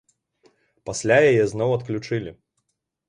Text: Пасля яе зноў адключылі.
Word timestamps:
Пасля 0.89 1.17
яе 1.31 1.43
зноў 1.53 1.69
адключылі. 1.77 2.31